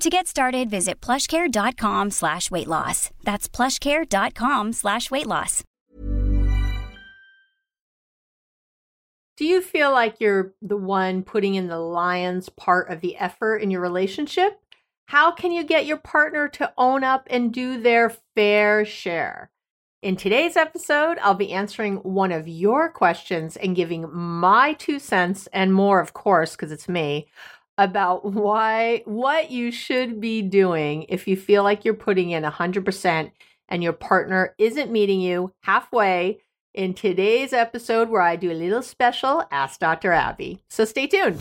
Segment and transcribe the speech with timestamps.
[0.00, 3.10] To get started, visit plushcare.com slash weight loss.
[3.22, 5.62] That's plushcare.com slash weight loss.
[9.36, 13.56] Do you feel like you're the one putting in the lion's part of the effort
[13.56, 14.60] in your relationship?
[15.06, 19.50] How can you get your partner to own up and do their fair share?
[20.02, 25.48] In today's episode, I'll be answering one of your questions and giving my two cents
[25.52, 27.26] and more, of course, because it's me,
[27.78, 33.30] about why what you should be doing if you feel like you're putting in 100%
[33.68, 36.38] and your partner isn't meeting you halfway
[36.72, 40.12] in today's episode where I do a little special Ask Dr.
[40.12, 40.62] Abby.
[40.68, 41.40] So stay tuned.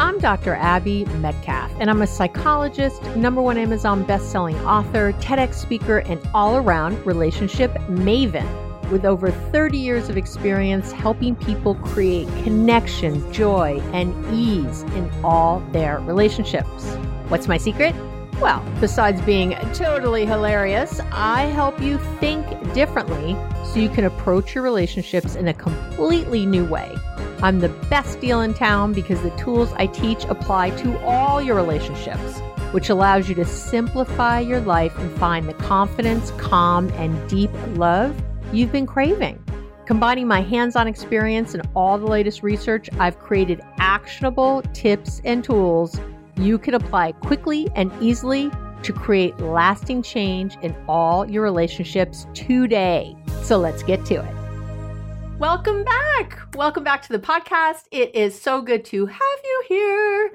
[0.00, 0.54] I'm Dr.
[0.54, 7.04] Abby Medcalf, and I'm a psychologist, number one Amazon best-selling author, TEDx speaker, and all-around
[7.06, 14.82] relationship maven with over 30 years of experience helping people create connection, joy, and ease
[14.94, 16.94] in all their relationships.
[17.28, 17.94] What's my secret?
[18.40, 24.64] Well, besides being totally hilarious, I help you think differently so you can approach your
[24.64, 26.94] relationships in a completely new way.
[27.42, 31.54] I'm the best deal in town because the tools I teach apply to all your
[31.54, 32.40] relationships,
[32.72, 38.16] which allows you to simplify your life and find the confidence, calm, and deep love
[38.54, 39.42] you've been craving.
[39.84, 45.42] Combining my hands on experience and all the latest research, I've created actionable tips and
[45.42, 45.98] tools
[46.36, 48.50] you can apply quickly and easily
[48.82, 53.16] to create lasting change in all your relationships today.
[53.42, 55.38] So let's get to it.
[55.38, 56.54] Welcome back.
[56.54, 57.84] Welcome back to the podcast.
[57.90, 60.32] It is so good to have you here.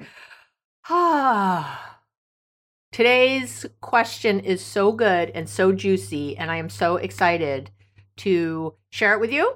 [0.88, 1.86] Ah.
[2.92, 7.70] Today's question is so good and so juicy, and I am so excited
[8.20, 9.54] to share it with you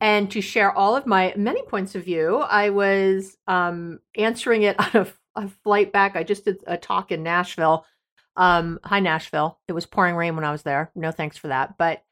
[0.00, 2.36] and to share all of my many points of view.
[2.38, 6.16] I was um, answering it on a a flight back.
[6.16, 7.84] I just did a talk in Nashville.
[8.36, 9.58] Um, hi Nashville.
[9.68, 10.90] It was pouring rain when I was there.
[10.94, 11.76] No thanks for that.
[11.78, 12.02] But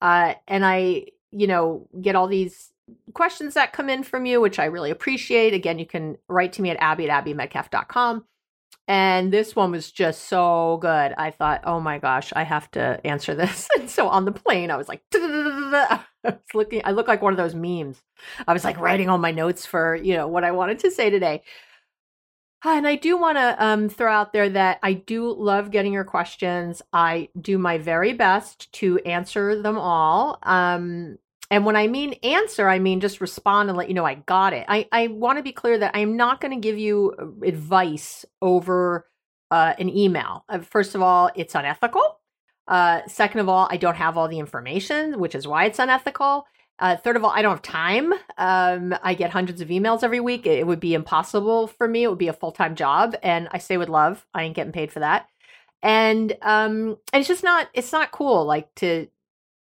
[0.00, 2.70] uh, and I, you know, get all these
[3.14, 5.54] questions that come in from you, which I really appreciate.
[5.54, 8.24] Again, you can write to me at abby at abbymedcalf.com.
[8.88, 11.12] And this one was just so good.
[11.18, 13.68] I thought, oh my gosh, I have to answer this.
[13.78, 17.34] And so on the plane, I was like, I was looking, I look like one
[17.34, 18.02] of those memes.
[18.46, 21.10] I was like writing all my notes for, you know, what I wanted to say
[21.10, 21.42] today.
[22.64, 26.04] And I do want to um, throw out there that I do love getting your
[26.04, 26.82] questions.
[26.92, 30.38] I do my very best to answer them all.
[30.42, 31.18] Um,
[31.50, 34.52] and when I mean answer, I mean just respond and let you know I got
[34.52, 34.66] it.
[34.68, 38.24] I, I want to be clear that I'm not going to give you uh, advice
[38.42, 39.06] over
[39.50, 40.44] uh, an email.
[40.48, 42.20] Uh, first of all, it's unethical.
[42.66, 46.46] Uh, second of all, I don't have all the information, which is why it's unethical.
[46.80, 48.12] Uh, third of all, I don't have time.
[48.36, 50.46] Um, I get hundreds of emails every week.
[50.46, 52.04] It, would be impossible for me.
[52.04, 54.24] It would be a full time job, and I say with love.
[54.34, 55.28] I ain't getting paid for that.
[55.82, 57.68] And um, and it's just not.
[57.72, 58.44] It's not cool.
[58.44, 59.08] Like to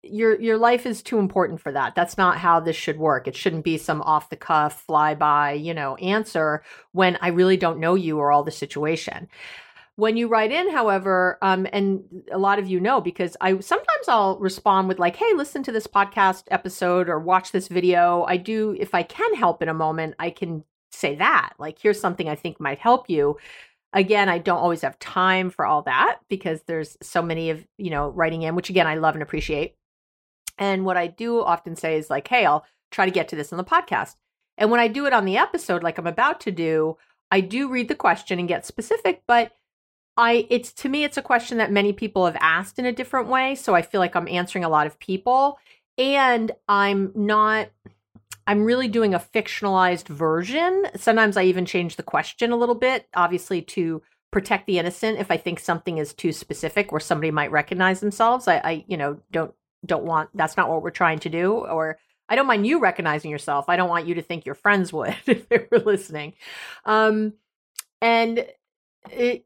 [0.02, 1.94] your your life is too important for that.
[1.94, 3.28] That's not how this should work.
[3.28, 6.62] It shouldn't be some off the cuff, fly by, you know, answer
[6.92, 9.28] when I really don't know you or all the situation.
[9.96, 12.02] When you write in, however, um, and
[12.32, 15.72] a lot of you know because I sometimes I'll respond with like, "Hey, listen to
[15.72, 19.74] this podcast episode or watch this video." I do if I can help in a
[19.74, 21.52] moment, I can say that.
[21.58, 23.36] Like, here's something I think might help you.
[23.92, 27.90] Again, I don't always have time for all that because there's so many of, you
[27.90, 29.76] know, writing in, which again, I love and appreciate.
[30.58, 33.52] And what I do often say is like, hey, I'll try to get to this
[33.52, 34.16] on the podcast.
[34.58, 36.96] And when I do it on the episode, like I'm about to do,
[37.30, 39.52] I do read the question and get specific, but
[40.16, 43.28] I it's to me it's a question that many people have asked in a different
[43.28, 45.58] way, so I feel like I'm answering a lot of people
[45.96, 47.70] and I'm not
[48.46, 50.84] I'm really doing a fictionalized version.
[50.96, 55.30] Sometimes I even change the question a little bit, obviously to protect the innocent if
[55.30, 58.48] I think something is too specific where somebody might recognize themselves.
[58.48, 61.52] I, I you know, don't don't want that's not what we're trying to do.
[61.52, 61.98] Or
[62.28, 63.66] I don't mind you recognizing yourself.
[63.68, 66.34] I don't want you to think your friends would if they were listening.
[66.84, 67.34] Um
[68.00, 68.46] and
[69.10, 69.44] it,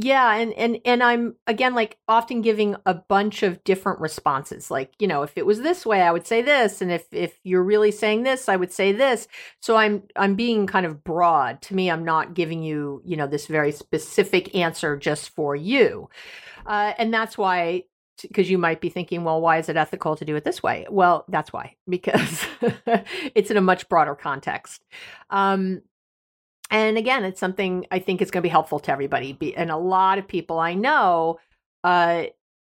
[0.00, 4.92] yeah and and and i'm again like often giving a bunch of different responses like
[4.98, 7.62] you know if it was this way i would say this and if if you're
[7.62, 9.26] really saying this i would say this
[9.60, 13.26] so i'm i'm being kind of broad to me i'm not giving you you know
[13.26, 16.08] this very specific answer just for you
[16.66, 17.82] uh, and that's why
[18.22, 20.86] because you might be thinking well why is it ethical to do it this way
[20.90, 22.46] well that's why because
[23.34, 24.84] it's in a much broader context
[25.30, 25.82] um
[26.70, 29.36] and again, it's something I think is going to be helpful to everybody.
[29.56, 31.40] And a lot of people I know
[31.82, 32.24] uh,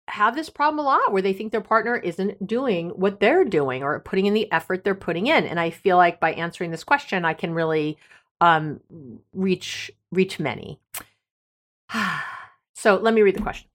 [0.07, 3.83] have this problem a lot where they think their partner isn't doing what they're doing
[3.83, 5.45] or putting in the effort they're putting in.
[5.45, 7.97] And I feel like by answering this question, I can really
[8.39, 8.79] um,
[9.33, 10.79] reach reach many.
[12.73, 13.69] so let me read the question.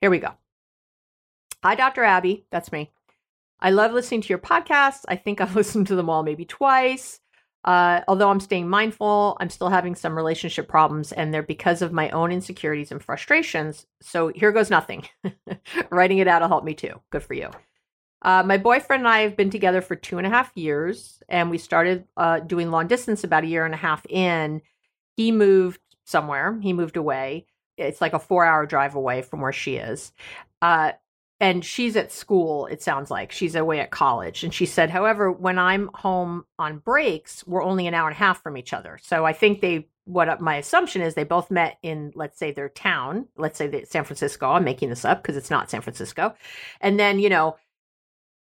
[0.00, 0.30] Here we go.
[1.64, 2.04] Hi, Dr.
[2.04, 2.46] Abby.
[2.52, 2.92] That's me.
[3.60, 5.04] I love listening to your podcasts.
[5.08, 7.20] I think I've listened to them all maybe twice.
[7.64, 11.92] Uh, although I'm staying mindful, I'm still having some relationship problems, and they're because of
[11.92, 13.84] my own insecurities and frustrations.
[14.00, 15.06] So here goes nothing.
[15.90, 17.00] Writing it out will help me too.
[17.10, 17.50] Good for you.
[18.22, 21.50] Uh, my boyfriend and I have been together for two and a half years, and
[21.50, 24.62] we started uh, doing long distance about a year and a half in.
[25.16, 27.46] He moved somewhere, he moved away.
[27.76, 30.12] It's like a four hour drive away from where she is.
[30.62, 30.92] Uh,
[31.40, 33.32] and she's at school it sounds like.
[33.32, 34.44] She's away at college.
[34.44, 38.18] And she said however when i'm home on breaks we're only an hour and a
[38.18, 38.98] half from each other.
[39.02, 42.70] So i think they what my assumption is they both met in let's say their
[42.70, 43.26] town.
[43.36, 46.34] Let's say that san francisco i'm making this up because it's not san francisco.
[46.80, 47.56] And then you know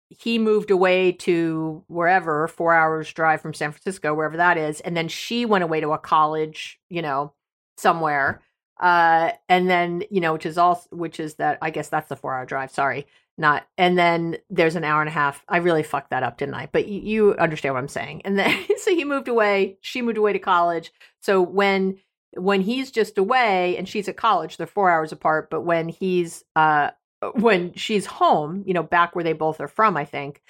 [0.09, 4.79] he moved away to wherever four hours drive from san francisco wherever that is.
[4.81, 7.33] And then she went away to a college you know
[7.77, 8.41] somewhere
[8.79, 12.15] uh and then you know which is all, which is that i guess that's the
[12.15, 13.07] four hour drive sorry
[13.37, 16.55] not and then there's an hour and a half i really fucked that up didn't
[16.55, 16.67] i?
[16.71, 18.21] But you, you understand what i'm saying.
[18.25, 20.91] And then so he moved away she moved away to college.
[21.21, 21.97] So when
[22.35, 26.43] when he's just away and she's at college they're four hours apart but when he's
[26.55, 26.89] uh
[27.33, 30.41] when she's home you know back where they both are from i think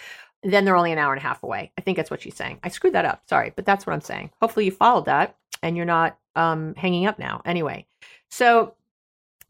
[0.43, 1.71] then they're only an hour and a half away.
[1.77, 2.59] I think that's what she's saying.
[2.63, 4.31] I screwed that up sorry but that's what i'm saying.
[4.41, 7.85] Hopefully you followed that and you're not um hanging up now anyway
[8.29, 8.73] so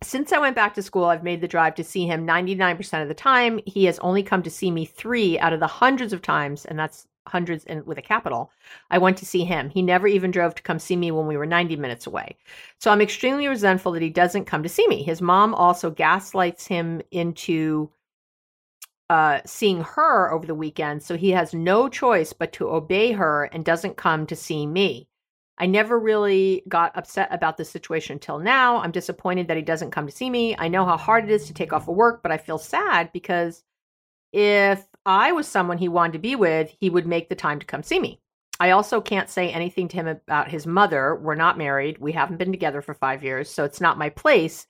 [0.04, 3.08] since I went back to school, I've made the drive to see him 99% of
[3.08, 3.60] the time.
[3.66, 6.78] He has only come to see me three out of the hundreds of times, and
[6.78, 8.52] that's hundreds with a capital.
[8.92, 9.70] I went to see him.
[9.70, 12.38] He never even drove to come see me when we were 90 minutes away.
[12.80, 15.04] So I'm extremely resentful that he doesn't come to see me.
[15.04, 17.90] His mom also gaslights him into
[19.10, 23.46] uh, seeing her over the weekend, so he has no choice but to obey her
[23.46, 25.07] and doesn't come to see me.
[25.58, 28.78] I never really got upset about the situation until now.
[28.78, 30.56] I'm disappointed that he doesn't come to see me.
[30.58, 33.12] I know how hard it is to take off of work, but I feel sad
[33.12, 33.64] because
[34.32, 37.66] if I was someone he wanted to be with, he would make the time to
[37.66, 38.20] come see me.
[38.60, 41.16] I also can't say anything to him about his mother.
[41.16, 42.00] We're not married.
[42.00, 43.50] We haven't been together for five years.
[43.50, 44.68] So it's not my place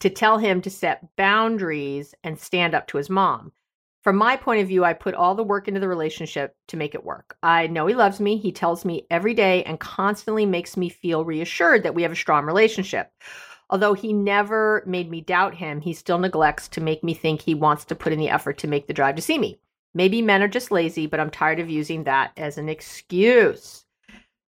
[0.00, 3.52] to tell him to set boundaries and stand up to his mom
[4.02, 6.94] from my point of view, I put all the work into the relationship to make
[6.94, 7.36] it work.
[7.42, 8.36] I know he loves me.
[8.36, 12.16] He tells me every day and constantly makes me feel reassured that we have a
[12.16, 13.10] strong relationship.
[13.70, 17.54] Although he never made me doubt him, he still neglects to make me think he
[17.54, 19.60] wants to put in the effort to make the drive to see me.
[19.94, 23.84] Maybe men are just lazy, but I'm tired of using that as an excuse.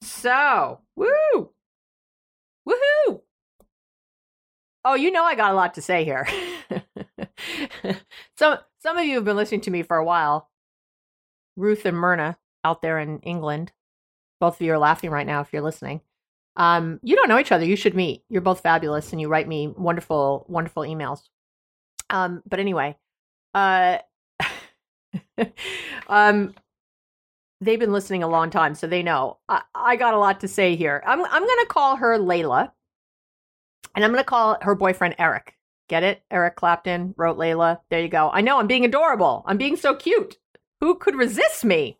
[0.02, 1.50] So, woo!
[2.68, 3.22] Woohoo!
[4.84, 6.28] Oh, you know I got a lot to say here.
[8.36, 10.48] so some of you have been listening to me for a while.
[11.56, 13.72] Ruth and Myrna out there in England.
[14.40, 16.00] Both of you are laughing right now if you're listening.
[16.56, 17.64] Um, you don't know each other.
[17.64, 18.24] You should meet.
[18.28, 21.28] You're both fabulous and you write me wonderful, wonderful emails.
[22.10, 22.96] Um, but anyway,
[23.54, 23.98] uh,
[26.08, 26.54] um,
[27.60, 29.38] they've been listening a long time, so they know.
[29.48, 31.02] I, I got a lot to say here.
[31.06, 32.70] I'm, I'm going to call her Layla
[33.94, 35.57] and I'm going to call her boyfriend Eric.
[35.88, 36.22] Get it?
[36.30, 37.80] Eric Clapton wrote Layla.
[37.90, 38.30] There you go.
[38.32, 39.42] I know I'm being adorable.
[39.46, 40.36] I'm being so cute.
[40.80, 41.98] Who could resist me?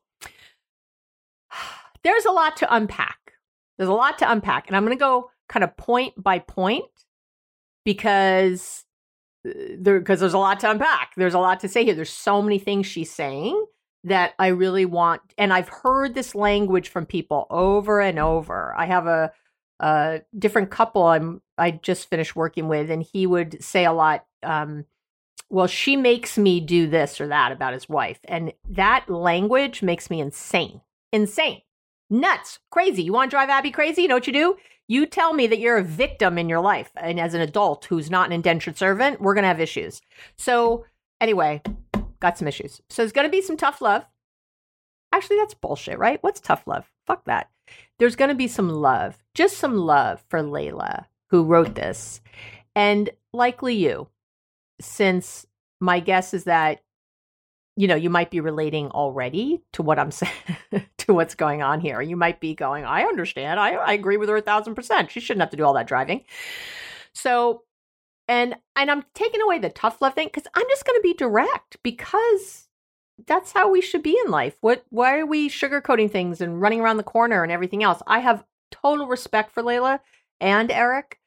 [2.05, 3.33] There's a lot to unpack.
[3.77, 4.67] There's a lot to unpack.
[4.67, 6.85] And I'm going to go kind of point by point
[7.85, 8.85] because
[9.49, 11.13] uh, there because there's a lot to unpack.
[11.17, 11.95] There's a lot to say here.
[11.95, 13.65] There's so many things she's saying
[14.05, 18.75] that I really want and I've heard this language from people over and over.
[18.77, 19.33] I have a
[19.81, 24.27] a different couple I'm I just finished working with and he would say a lot
[24.43, 24.85] um
[25.51, 30.11] well she makes me do this or that about his wife and that language makes
[30.11, 30.81] me insane.
[31.13, 31.63] Insane.
[32.11, 32.59] Nuts.
[32.71, 33.03] Crazy.
[33.03, 34.03] You want to drive Abby crazy?
[34.03, 34.57] You know what you do?
[34.89, 38.11] You tell me that you're a victim in your life and as an adult who's
[38.11, 40.01] not an indentured servant, we're going to have issues.
[40.37, 40.87] So,
[41.21, 41.63] anyway,
[42.21, 42.81] got some issues.
[42.89, 44.07] So, going to be some tough love.
[45.13, 46.23] Actually, that's bullshit, right?
[46.23, 46.91] What's tough love?
[47.07, 47.51] Fuck that.
[47.99, 52.21] There's going to be some love, just some love for Layla, who wrote this.
[52.75, 54.09] And likely you,
[54.81, 55.47] since
[55.81, 56.81] my guess is that
[57.79, 60.33] you know, you might be relating already to what I'm saying,
[60.99, 62.03] to what's going on here.
[62.03, 63.61] You might be going, I understand.
[63.61, 65.13] I, I agree with her a thousand percent.
[65.13, 66.25] She shouldn't have to do all that driving.
[67.13, 67.63] So,
[68.27, 71.15] and and I'm taking away the tough love thing because I'm just going to be
[71.15, 72.68] direct because
[73.27, 74.57] that's how we should be in life.
[74.61, 74.85] What?
[74.91, 78.03] Why are we sugarcoating things and running around the corner and everything else?
[78.07, 80.01] I have total respect for Layla
[80.41, 81.19] and Eric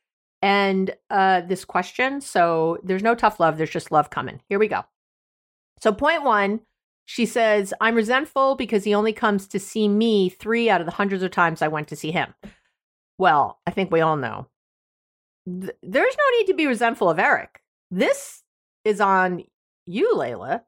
[0.41, 2.21] and uh, this question.
[2.21, 3.57] So there's no tough love.
[3.57, 4.41] There's just love coming.
[4.49, 4.83] Here we go.
[5.79, 6.61] So, point one,
[7.05, 10.93] she says, I'm resentful because he only comes to see me three out of the
[10.93, 12.33] hundreds of times I went to see him.
[13.17, 14.47] Well, I think we all know.
[15.45, 17.61] Th- there's no need to be resentful of Eric.
[17.89, 18.43] This
[18.85, 19.43] is on
[19.85, 20.61] you, Layla.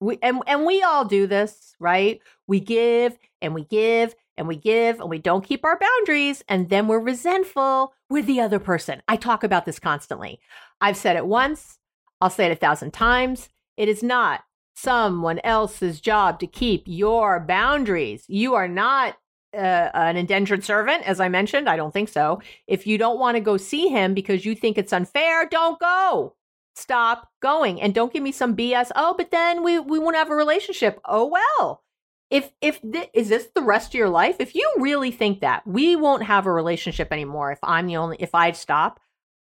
[0.00, 2.20] We, and, and we all do this, right?
[2.46, 6.68] We give and we give and we give and we don't keep our boundaries and
[6.68, 9.02] then we're resentful with the other person.
[9.08, 10.40] I talk about this constantly.
[10.80, 11.78] I've said it once,
[12.20, 13.48] I'll say it a thousand times.
[13.76, 18.24] It is not someone else's job to keep your boundaries.
[18.28, 19.16] You are not
[19.54, 21.68] uh, an indentured servant, as I mentioned.
[21.68, 22.40] I don't think so.
[22.66, 26.34] If you don't want to go see him because you think it's unfair, don't go.
[26.74, 28.90] Stop going and don't give me some BS.
[28.96, 31.00] Oh, but then we we won't have a relationship.
[31.04, 31.82] Oh well.
[32.30, 34.36] If if th- is this the rest of your life?
[34.40, 38.16] If you really think that we won't have a relationship anymore, if I'm the only
[38.18, 38.98] if I stop,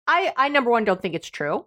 [0.07, 1.65] I I number one don't think it's true.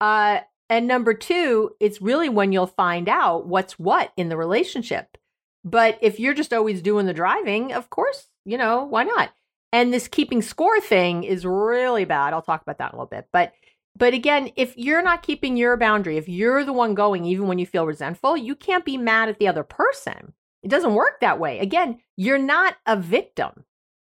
[0.00, 5.16] Uh, and number two, it's really when you'll find out what's what in the relationship.
[5.64, 9.30] But if you're just always doing the driving, of course, you know, why not?
[9.72, 12.32] And this keeping score thing is really bad.
[12.32, 13.28] I'll talk about that in a little bit.
[13.32, 13.52] But
[13.98, 17.58] but again, if you're not keeping your boundary, if you're the one going even when
[17.58, 20.32] you feel resentful, you can't be mad at the other person.
[20.62, 21.58] It doesn't work that way.
[21.58, 23.64] Again, you're not a victim.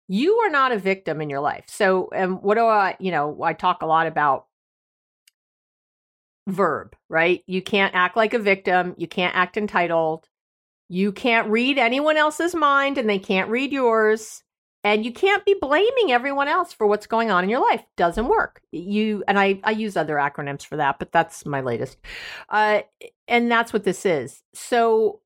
[0.07, 1.65] You are not a victim in your life.
[1.67, 4.45] So, and what do I, you know, I talk a lot about
[6.47, 7.43] verb, right?
[7.47, 8.95] You can't act like a victim.
[8.97, 10.27] You can't act entitled.
[10.87, 14.43] You can't read anyone else's mind and they can't read yours.
[14.83, 17.83] And you can't be blaming everyone else for what's going on in your life.
[17.97, 18.61] Doesn't work.
[18.71, 21.97] You and I, I use other acronyms for that, but that's my latest.
[22.47, 22.81] Uh,
[23.27, 24.41] and that's what this is.
[24.53, 25.19] So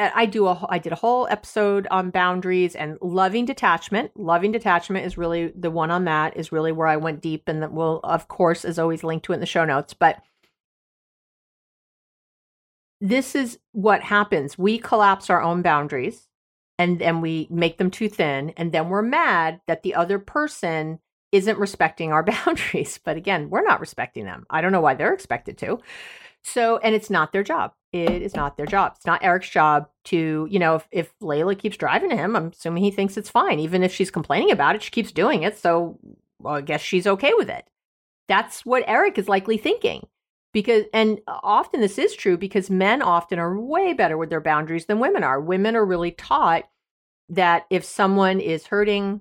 [0.00, 4.16] I do a I did a whole episode on boundaries and loving detachment.
[4.16, 7.62] Loving detachment is really the one on that is really where I went deep and
[7.62, 10.22] that will of course is always linked to it in the show notes, but
[13.00, 14.58] this is what happens.
[14.58, 16.28] We collapse our own boundaries
[16.80, 20.98] and then we make them too thin and then we're mad that the other person
[21.30, 22.98] isn't respecting our boundaries.
[23.04, 24.46] But again, we're not respecting them.
[24.48, 25.78] I don't know why they're expected to.
[26.42, 27.74] So, and it's not their job.
[27.92, 28.94] It is not their job.
[28.96, 32.82] It's not Eric's job to, you know, if, if Layla keeps driving him, I'm assuming
[32.82, 33.60] he thinks it's fine.
[33.60, 35.58] Even if she's complaining about it, she keeps doing it.
[35.58, 35.98] So
[36.38, 37.68] well, I guess she's okay with it.
[38.26, 40.06] That's what Eric is likely thinking.
[40.52, 44.86] Because, and often this is true because men often are way better with their boundaries
[44.86, 45.40] than women are.
[45.40, 46.64] Women are really taught
[47.28, 49.20] that if someone is hurting,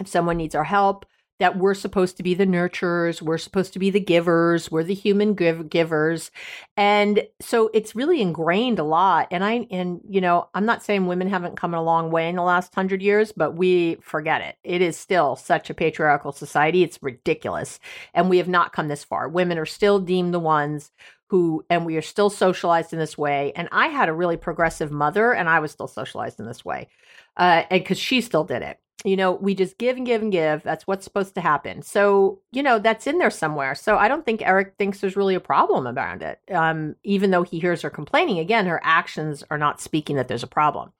[0.00, 1.04] if someone needs our help,
[1.40, 4.94] that we're supposed to be the nurturers, we're supposed to be the givers, we're the
[4.94, 6.30] human give- givers.
[6.76, 9.28] And so it's really ingrained a lot.
[9.30, 12.36] And I, and, you know, I'm not saying women haven't come a long way in
[12.36, 14.56] the last hundred years, but we forget it.
[14.62, 16.82] It is still such a patriarchal society.
[16.84, 17.80] It's ridiculous.
[18.14, 19.28] And we have not come this far.
[19.28, 20.92] Women are still deemed the ones
[21.28, 23.52] who, and we are still socialized in this way.
[23.56, 26.88] And I had a really progressive mother, and I was still socialized in this way.
[27.36, 30.32] Uh, and because she still did it you know, we just give and give and
[30.32, 30.62] give.
[30.62, 31.82] That's what's supposed to happen.
[31.82, 33.74] So, you know, that's in there somewhere.
[33.74, 36.40] So I don't think Eric thinks there's really a problem around it.
[36.50, 40.42] Um, even though he hears her complaining, again, her actions are not speaking that there's
[40.42, 40.92] a problem.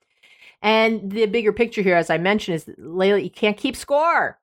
[0.60, 4.38] And the bigger picture here, as I mentioned, is Layla, you can't keep score.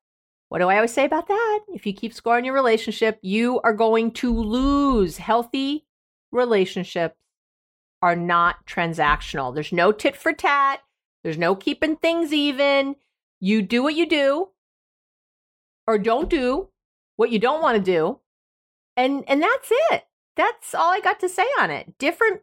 [0.50, 1.60] What do I always say about that?
[1.70, 5.18] If you keep score in your relationship, you are going to lose.
[5.18, 5.86] Healthy
[6.32, 7.16] relationships
[8.02, 9.54] are not transactional.
[9.54, 10.82] There's no tit for tat.
[11.24, 12.96] There's no keeping things even
[13.42, 14.50] you do what you do
[15.86, 16.70] or don't do
[17.18, 18.20] what you don't want to do.
[18.96, 20.06] And and that's it.
[20.38, 21.98] That's all I got to say on it.
[21.98, 22.42] Different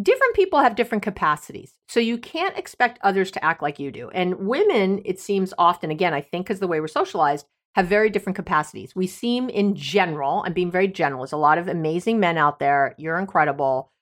[0.00, 1.74] different people have different capacities.
[1.88, 4.10] So you can't expect others to act like you do.
[4.10, 8.10] And women, it seems often, again, I think because the way we're socialized, have very
[8.10, 8.96] different capacities.
[8.96, 12.58] We seem in general, I'm being very general, there's a lot of amazing men out
[12.58, 12.94] there.
[12.98, 13.92] You're incredible.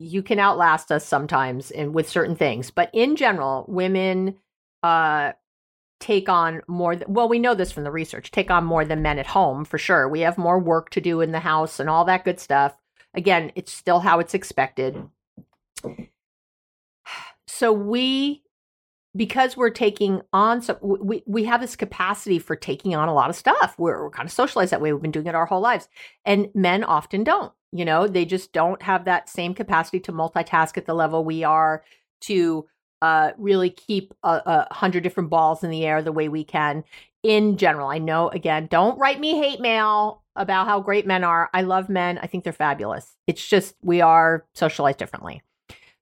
[0.00, 2.72] You can outlast us sometimes and with certain things.
[2.72, 4.36] But in general, women
[4.82, 5.32] uh
[6.00, 9.02] take on more th- well we know this from the research take on more than
[9.02, 11.90] men at home for sure we have more work to do in the house and
[11.90, 12.74] all that good stuff
[13.14, 15.08] Again, it's still how it's expected.
[17.52, 18.42] So we
[19.16, 23.30] because we're taking on so we, we have this capacity for taking on a lot
[23.30, 25.60] of stuff we're, we're kind of socialized that way we've been doing it our whole
[25.60, 25.88] lives
[26.24, 30.76] and men often don't you know they just don't have that same capacity to multitask
[30.76, 31.82] at the level we are
[32.20, 32.66] to
[33.02, 36.84] uh, really keep a, a, hundred different balls in the air the way we can
[37.22, 41.50] in general i know again don't write me hate mail about how great men are.
[41.52, 42.18] I love men.
[42.18, 43.16] I think they're fabulous.
[43.26, 45.42] It's just we are socialized differently.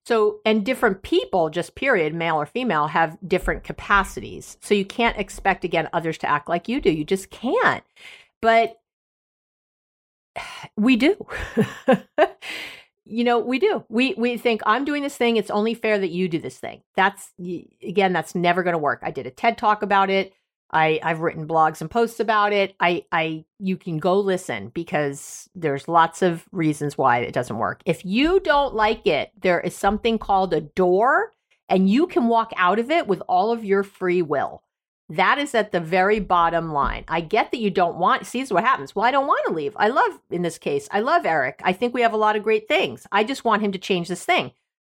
[0.09, 4.57] So, and different people, just period, male or female, have different capacities.
[4.59, 6.89] So you can't expect, again, others to act like you do.
[6.89, 7.83] You just can't.
[8.41, 8.81] But
[10.75, 11.15] we do.
[13.05, 13.85] you know, we do.
[13.87, 15.37] We we think I'm doing this thing.
[15.37, 16.81] It's only fair that you do this thing.
[16.95, 17.31] That's
[17.87, 19.01] again, that's never going to work.
[19.03, 20.33] I did a TED talk about it.
[20.71, 22.75] I, I've written blogs and posts about it.
[22.79, 27.81] I, I, you can go listen because there's lots of reasons why it doesn't work.
[27.85, 31.33] If you don't like it, there is something called a door,
[31.67, 34.63] and you can walk out of it with all of your free will.
[35.09, 37.03] That is at the very bottom line.
[37.07, 38.95] I get that you don't want, see, this is what happens.
[38.95, 39.73] Well, I don't want to leave.
[39.75, 41.61] I love, in this case, I love Eric.
[41.63, 43.07] I think we have a lot of great things.
[43.11, 44.51] I just want him to change this thing.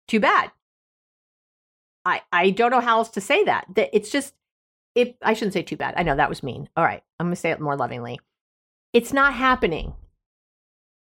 [0.10, 0.52] Too bad.
[2.04, 3.68] I, I don't know how else to say that.
[3.76, 4.34] That it's just
[4.96, 5.94] it I shouldn't say too bad.
[5.98, 6.70] I know that was mean.
[6.76, 7.04] All right.
[7.20, 8.20] I'm going to say it more lovingly.
[8.94, 9.94] It's not happening.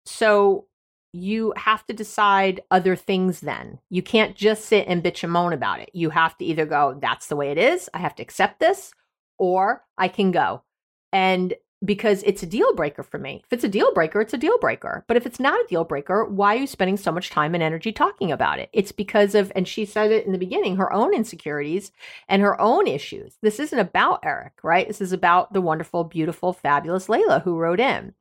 [0.06, 0.66] So
[1.12, 3.80] you have to decide other things then.
[3.90, 5.90] You can't just sit and bitch and moan about it.
[5.94, 7.90] You have to either go, that's the way it is.
[7.94, 8.92] I have to accept this,
[9.40, 10.64] or I can go.
[11.12, 13.42] And because it's a deal breaker for me.
[13.46, 15.06] If it's a deal breaker, it's a deal breaker.
[15.08, 17.64] But if it's not a deal breaker, why are you spending so much time and
[17.64, 18.70] energy talking about it?
[18.74, 21.92] It's because of, and she said it in the beginning, her own insecurities
[22.28, 23.38] and her own issues.
[23.42, 24.88] This isn't about Eric, right?
[24.88, 28.14] This is about the wonderful, beautiful, fabulous Layla who wrote in.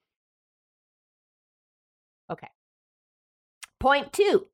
[2.30, 2.48] Okay.
[3.80, 4.46] Point two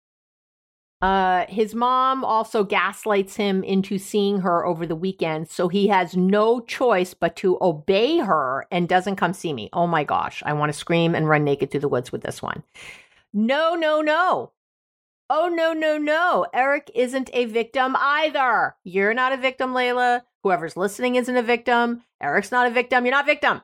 [1.05, 6.17] uh, his mom also gaslights him into seeing her over the weekend, so he has
[6.17, 9.69] no choice but to obey her and doesn't come see me.
[9.75, 12.41] Oh my gosh, I want to scream and run naked through the woods with this
[12.41, 12.63] one.
[13.35, 14.53] No, no, no.
[15.29, 16.47] Oh, no, no, no.
[16.55, 18.75] Eric isn't a victim either.
[18.83, 20.23] You're not a victim, Layla.
[20.43, 22.03] Whoever's listening isn't a victim.
[22.23, 23.05] Eric's not a victim.
[23.05, 23.61] You're not a victim.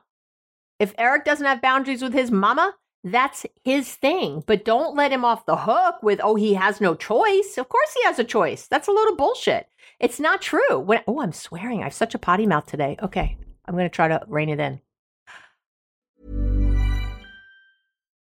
[0.77, 4.43] If Eric doesn't have boundaries with his mama, that's his thing.
[4.45, 7.57] But don't let him off the hook with, oh, he has no choice.
[7.57, 8.67] Of course he has a choice.
[8.67, 9.67] That's a load of bullshit.
[9.99, 10.79] It's not true.
[10.79, 11.81] When, oh, I'm swearing.
[11.81, 12.97] I have such a potty mouth today.
[13.01, 13.37] Okay.
[13.65, 14.81] I'm going to try to rein it in.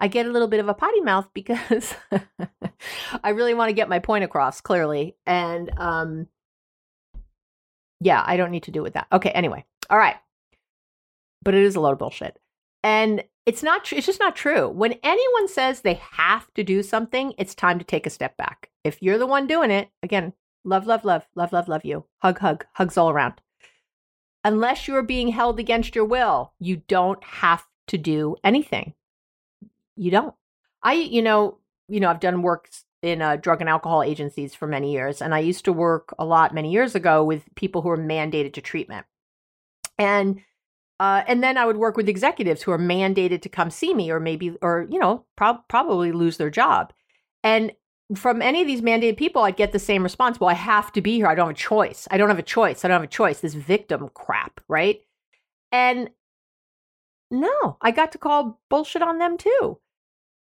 [0.00, 1.94] I get a little bit of a potty mouth because
[3.22, 5.14] I really want to get my point across clearly.
[5.26, 6.26] And um,
[8.00, 9.08] yeah, I don't need to do with that.
[9.12, 9.64] Okay, anyway.
[9.90, 10.16] All right.
[11.42, 12.38] But it is a load of bullshit.
[12.82, 14.68] And it's not tr- it's just not true.
[14.68, 18.70] When anyone says they have to do something, it's time to take a step back.
[18.84, 20.32] If you're the one doing it, again,
[20.64, 22.04] love, love, love, love, love, love you.
[22.22, 23.34] Hug, hug, hugs all around.
[24.44, 28.94] Unless you're being held against your will, you don't have to do anything.
[30.00, 30.34] You don't.
[30.82, 32.70] I, you know, you know, I've done work
[33.02, 36.24] in uh, drug and alcohol agencies for many years, and I used to work a
[36.24, 39.04] lot many years ago with people who were mandated to treatment,
[39.98, 40.40] and
[41.00, 44.10] uh, and then I would work with executives who are mandated to come see me,
[44.10, 46.94] or maybe, or you know, pro- probably lose their job.
[47.44, 47.72] And
[48.14, 50.40] from any of these mandated people, I'd get the same response.
[50.40, 51.26] Well, I have to be here.
[51.26, 52.08] I don't have a choice.
[52.10, 52.84] I don't have a choice.
[52.84, 53.40] I don't have a choice.
[53.40, 55.00] This victim crap, right?
[55.70, 56.08] And
[57.30, 59.78] no, I got to call bullshit on them too.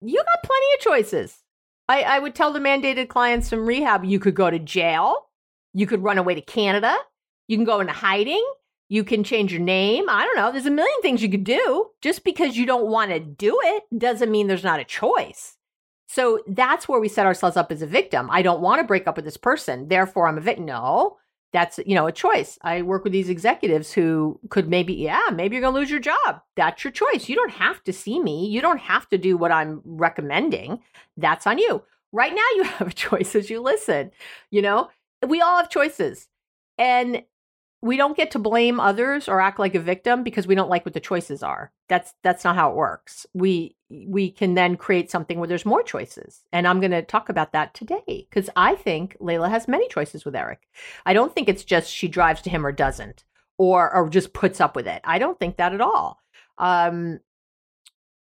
[0.02, 1.38] You got plenty of choices.
[1.88, 5.28] I, I would tell the mandated clients from rehab you could go to jail,
[5.74, 6.96] you could run away to Canada,
[7.48, 8.44] you can go into hiding,
[8.92, 10.10] you can change your name.
[10.10, 10.52] I don't know.
[10.52, 11.88] There's a million things you could do.
[12.02, 15.56] Just because you don't want to do it doesn't mean there's not a choice.
[16.08, 18.30] So that's where we set ourselves up as a victim.
[18.30, 19.88] I don't want to break up with this person.
[19.88, 20.66] Therefore, I'm a victim.
[20.66, 21.18] No,
[21.54, 22.58] that's you know a choice.
[22.62, 26.00] I work with these executives who could maybe yeah maybe you're going to lose your
[26.00, 26.42] job.
[26.56, 27.28] That's your choice.
[27.30, 28.48] You don't have to see me.
[28.48, 30.80] You don't have to do what i'm recommending.
[31.18, 31.84] That's on you.
[32.12, 34.12] Right now you have a choice as you listen
[34.52, 34.90] you know?
[35.28, 36.28] We all have choices.
[36.78, 37.24] And
[37.84, 40.86] we don't get to blame others or act like a victim because we don't like
[40.86, 41.72] what the choices are.
[41.90, 43.26] That's that's not how it works.
[43.34, 46.44] We we can then create something where there's more choices.
[46.54, 50.24] And I'm going to talk about that today cuz I think Layla has many choices
[50.24, 50.68] with Eric.
[51.06, 53.24] I don't think it's just she drives to him or doesn't
[53.58, 55.02] or or just puts up with it.
[55.04, 56.22] I don't think that at all.
[56.60, 57.20] Um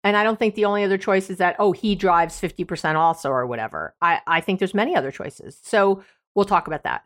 [0.03, 3.29] and I don't think the only other choice is that oh he drives 50% also
[3.29, 3.95] or whatever.
[4.01, 5.59] I I think there's many other choices.
[5.61, 7.03] So we'll talk about that.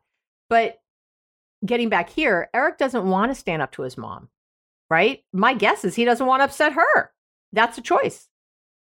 [0.47, 0.79] But
[1.67, 4.29] getting back here, Eric doesn't want to stand up to his mom,
[4.89, 5.23] right?
[5.33, 7.11] My guess is he doesn't want to upset her.
[7.53, 8.27] That's a choice.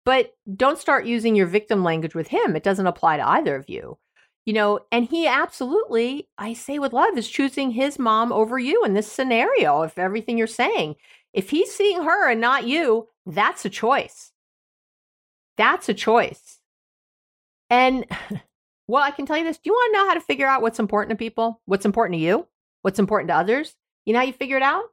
[0.05, 2.55] But don't start using your victim language with him.
[2.55, 3.97] It doesn't apply to either of you.
[4.45, 8.83] You know, and he absolutely, I say with love, is choosing his mom over you
[8.85, 10.95] in this scenario of everything you're saying.
[11.33, 14.31] If he's seeing her and not you, that's a choice.
[15.57, 16.59] That's a choice.
[17.71, 18.05] And
[18.87, 19.57] well, I can tell you this.
[19.57, 21.61] Do you want to know how to figure out what's important to people?
[21.65, 22.47] What's important to you?
[22.85, 23.73] What's important to others.
[24.05, 24.83] You know how you figure it out?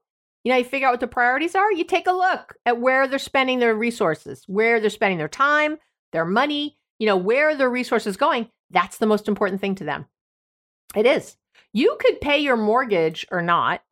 [0.44, 1.70] You know, you figure out what the priorities are.
[1.70, 5.76] You take a look at where they're spending their resources, where they're spending their time,
[6.10, 8.48] their money, you know, where their resources going.
[8.70, 10.06] That's the most important thing to them.
[10.96, 11.36] It is.
[11.74, 13.82] You could pay your mortgage or not.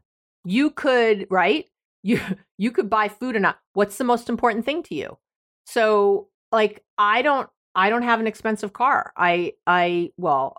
[0.47, 1.67] You could, right?
[2.03, 2.19] You
[2.57, 3.59] you could buy food or not.
[3.75, 5.19] What's the most important thing to you?
[5.67, 9.13] So, like I don't I don't have an expensive car.
[9.19, 10.57] I I well,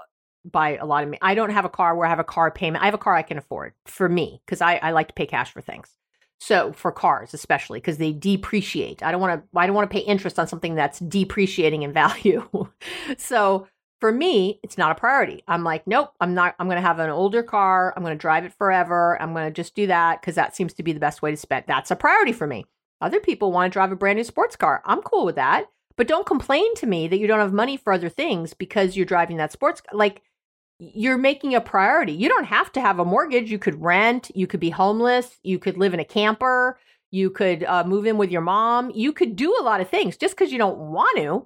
[0.49, 1.17] buy a lot of me.
[1.21, 2.81] I don't have a car where I have a car payment.
[2.81, 5.25] I have a car I can afford for me because I, I like to pay
[5.25, 5.95] cash for things.
[6.39, 9.03] So for cars, especially because they depreciate.
[9.03, 9.59] I don't want to.
[9.59, 12.47] I don't want to pay interest on something that's depreciating in value.
[13.17, 13.67] so
[13.99, 15.43] for me, it's not a priority.
[15.47, 16.11] I'm like, nope.
[16.19, 16.55] I'm not.
[16.57, 17.93] I'm going to have an older car.
[17.95, 19.21] I'm going to drive it forever.
[19.21, 21.37] I'm going to just do that because that seems to be the best way to
[21.37, 21.65] spend.
[21.67, 22.65] That's a priority for me.
[22.99, 24.81] Other people want to drive a brand new sports car.
[24.85, 25.65] I'm cool with that.
[25.95, 29.05] But don't complain to me that you don't have money for other things because you're
[29.05, 29.95] driving that sports car.
[29.95, 30.23] Like
[30.81, 32.11] you're making a priority.
[32.11, 33.51] You don't have to have a mortgage.
[33.51, 36.79] You could rent, you could be homeless, you could live in a camper,
[37.11, 38.91] you could uh, move in with your mom.
[38.95, 40.17] You could do a lot of things.
[40.17, 41.45] Just because you don't want to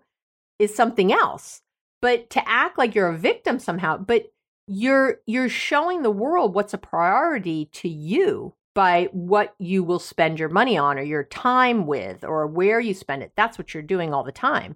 [0.57, 1.61] is something else.
[2.01, 4.31] But to act like you're a victim somehow, but
[4.67, 10.39] you're you're showing the world what's a priority to you by what you will spend
[10.39, 13.31] your money on or your time with or where you spend it.
[13.35, 14.75] That's what you're doing all the time.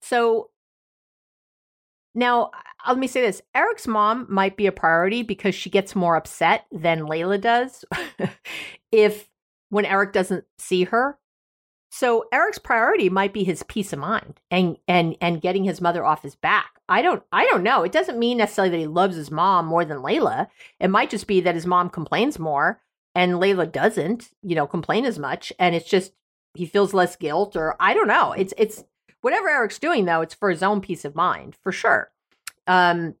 [0.00, 0.50] So
[2.14, 2.50] now,
[2.86, 6.66] let me say this Eric's mom might be a priority because she gets more upset
[6.72, 7.84] than Layla does
[8.92, 9.28] if
[9.68, 11.18] when Eric doesn't see her.
[11.92, 16.04] So Eric's priority might be his peace of mind and and and getting his mother
[16.04, 16.80] off his back.
[16.88, 17.82] I don't I don't know.
[17.82, 20.48] It doesn't mean necessarily that he loves his mom more than Layla.
[20.78, 22.80] It might just be that his mom complains more
[23.14, 26.12] and Layla doesn't, you know, complain as much and it's just
[26.54, 28.32] he feels less guilt or I don't know.
[28.32, 28.84] It's it's
[29.20, 32.10] Whatever Eric's doing, though, it's for his own peace of mind, for sure.
[32.66, 33.14] Um,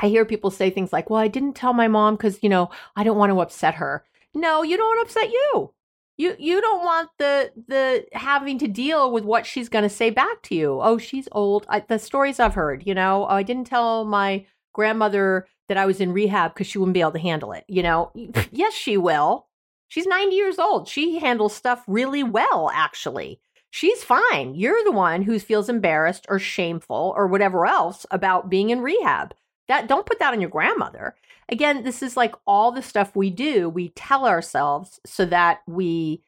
[0.00, 2.70] I hear people say things like, well, I didn't tell my mom because, you know,
[2.96, 4.04] I don't want to upset her.
[4.34, 5.72] No, you don't want to upset you.
[6.18, 10.10] You you don't want the the having to deal with what she's going to say
[10.10, 10.78] back to you.
[10.80, 11.64] Oh, she's old.
[11.68, 15.86] I, the stories I've heard, you know, oh, I didn't tell my grandmother that I
[15.86, 17.64] was in rehab because she wouldn't be able to handle it.
[17.66, 18.12] You know,
[18.50, 19.46] yes, she will.
[19.88, 20.88] She's 90 years old.
[20.88, 23.40] She handles stuff really well, actually
[23.72, 24.54] she's fine.
[24.54, 29.34] You're the one who feels embarrassed or shameful or whatever else about being in rehab.
[29.66, 31.16] That don't put that on your grandmother.
[31.48, 36.22] Again, this is like all the stuff we do, we tell ourselves so that we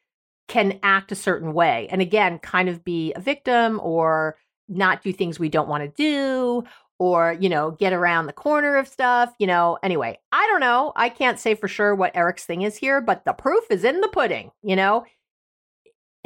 [0.47, 1.87] can act a certain way.
[1.91, 5.89] And again, kind of be a victim or not do things we don't want to
[5.89, 6.63] do
[6.97, 9.77] or, you know, get around the corner of stuff, you know.
[9.83, 10.93] Anyway, I don't know.
[10.95, 14.01] I can't say for sure what Eric's thing is here, but the proof is in
[14.01, 15.05] the pudding, you know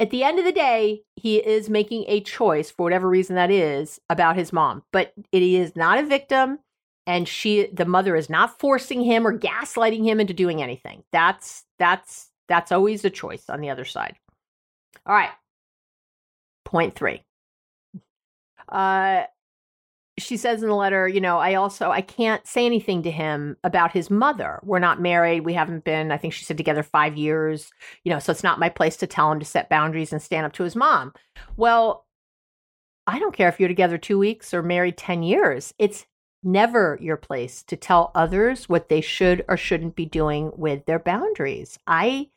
[0.00, 3.50] at the end of the day, he is making a choice for whatever reason that
[3.50, 6.58] is about his mom, but it is not a victim.
[7.06, 11.02] And she, the mother is not forcing him or gaslighting him into doing anything.
[11.12, 14.16] That's, that's, that's always a choice on the other side.
[15.06, 15.30] All right.
[16.64, 17.22] Point three.
[18.68, 19.24] Uh,
[20.20, 23.56] she says in the letter, you know, I also I can't say anything to him
[23.64, 24.60] about his mother.
[24.62, 25.40] We're not married.
[25.40, 27.70] We haven't been, I think she said together 5 years,
[28.04, 30.46] you know, so it's not my place to tell him to set boundaries and stand
[30.46, 31.12] up to his mom.
[31.56, 32.06] Well,
[33.06, 35.74] I don't care if you're together 2 weeks or married 10 years.
[35.78, 36.06] It's
[36.42, 40.98] never your place to tell others what they should or shouldn't be doing with their
[40.98, 41.78] boundaries.
[41.86, 42.28] I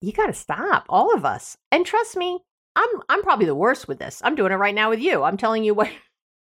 [0.00, 1.56] you got to stop, all of us.
[1.70, 2.40] And trust me,
[2.76, 4.20] I'm I'm probably the worst with this.
[4.24, 5.22] I'm doing it right now with you.
[5.22, 5.90] I'm telling you what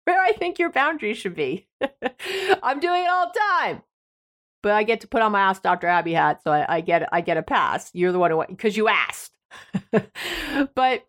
[0.05, 1.67] where I think your boundaries should be.
[2.63, 3.81] I'm doing it all the time.
[4.61, 5.87] But I get to put on my Ask Dr.
[5.87, 7.89] Abby hat, so I, I get I get a pass.
[7.93, 9.35] You're the one who because you asked.
[10.75, 11.05] but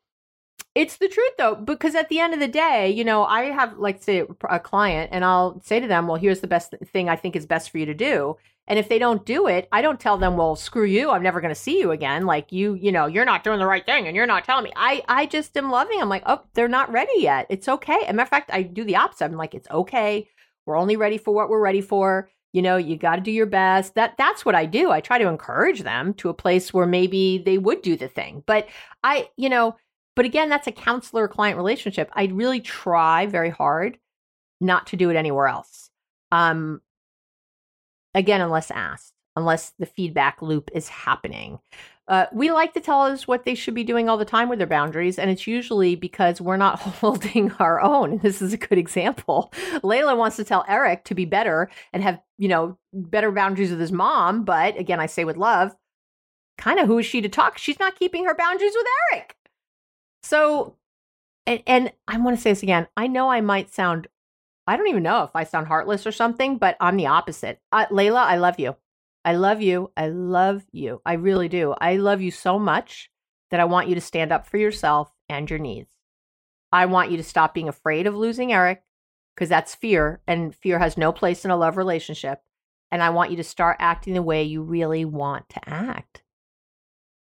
[0.75, 3.79] it's the truth though, because at the end of the day, you know, I have
[3.79, 7.15] like say a client, and I'll say to them, "Well, here's the best thing I
[7.15, 10.01] think is best for you to do." And if they don't do it, I don't
[10.01, 11.11] tell them, well, screw you.
[11.11, 12.25] I'm never going to see you again.
[12.25, 14.73] Like you, you know, you're not doing the right thing and you're not telling me.
[14.75, 16.01] I, I just am loving.
[16.01, 17.47] I'm like, oh, they're not ready yet.
[17.51, 17.99] It's okay.
[18.05, 19.27] As a matter of fact, I do the opposite.
[19.27, 20.29] I'm like, it's okay.
[20.65, 22.31] We're only ready for what we're ready for.
[22.55, 23.97] You know, you got to do your best.
[23.97, 24.91] That that's what I do.
[24.91, 28.45] I try to encourage them to a place where maybe they would do the thing.
[28.47, 28.69] But
[29.03, 29.77] I, you know,
[30.17, 32.11] but again, that's a counselor client relationship.
[32.15, 33.99] I really try very hard
[34.61, 35.91] not to do it anywhere else.
[36.31, 36.81] Um,
[38.15, 41.59] Again, unless asked, unless the feedback loop is happening.
[42.07, 44.59] Uh, we like to tell us what they should be doing all the time with
[44.59, 48.19] their boundaries, and it's usually because we're not holding our own.
[48.19, 49.53] This is a good example.
[49.83, 53.81] Layla wants to tell Eric to be better and have, you know, better boundaries with
[53.81, 55.75] his mom, but again, I say with love,
[56.59, 57.59] kind of who is she to talk?
[57.59, 59.37] She's not keeping her boundaries with Eric.
[60.23, 60.77] So,
[61.47, 62.87] and, and I want to say this again.
[62.97, 64.09] I know I might sound
[64.67, 67.61] I don't even know if I sound heartless or something, but I'm the opposite.
[67.71, 68.77] Uh, Layla, I love you.
[69.25, 69.91] I love you.
[69.97, 71.01] I love you.
[71.05, 71.75] I really do.
[71.81, 73.11] I love you so much
[73.51, 75.91] that I want you to stand up for yourself and your needs.
[76.73, 78.83] I want you to stop being afraid of losing Eric
[79.35, 82.41] because that's fear, and fear has no place in a love relationship.
[82.91, 86.23] And I want you to start acting the way you really want to act.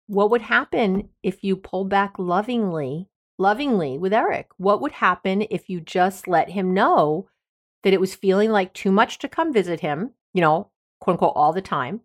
[0.07, 4.51] What would happen if you pull back lovingly lovingly with Eric?
[4.57, 7.29] What would happen if you just let him know
[7.83, 10.71] that it was feeling like too much to come visit him, you know,
[11.01, 12.01] quote unquote, all the time,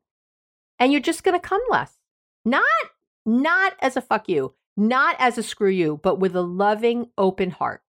[0.77, 1.97] and you're just going to come less?
[2.45, 2.63] Not,
[3.25, 7.51] not as a fuck you, not as a screw you, but with a loving, open
[7.51, 7.81] heart.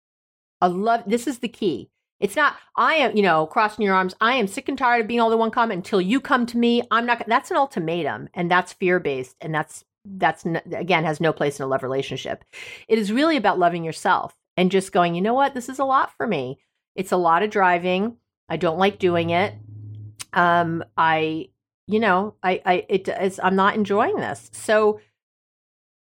[0.61, 1.05] A love.
[1.07, 1.91] This is the key.
[2.21, 4.15] It's not, I am, you know, crossing your arms.
[4.21, 6.59] I am sick and tired of being all the one come until you come to
[6.59, 6.83] me.
[6.91, 9.85] I'm not, that's an ultimatum and that's fear based and that's
[10.17, 12.45] that's again has no place in a love relationship.
[12.89, 15.85] It is really about loving yourself and just going, you know what, this is a
[15.85, 16.59] lot for me.
[16.95, 18.17] It's a lot of driving.
[18.49, 19.55] I don't like doing it.
[20.33, 21.51] Um, I,
[21.87, 24.51] you know, I, I, it is, I'm not enjoying this.
[24.53, 25.01] So,